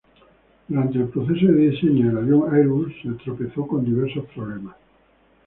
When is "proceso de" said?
1.09-1.69